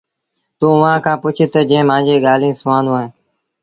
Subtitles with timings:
[0.59, 3.05] توٚنٚ اُئآݩٚ کآݩ پُڇ تا جنٚهنٚ مآݩجيٚ ڳآليٚنٚ سُوآندونٚ تا